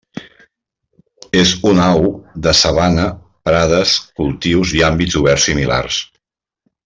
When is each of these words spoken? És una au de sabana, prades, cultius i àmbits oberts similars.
És 1.41 1.51
una 1.71 1.83
au 1.97 2.07
de 2.47 2.53
sabana, 2.61 3.05
prades, 3.49 3.95
cultius 4.23 4.73
i 4.79 4.83
àmbits 4.89 5.21
oberts 5.21 5.49
similars. 5.51 6.01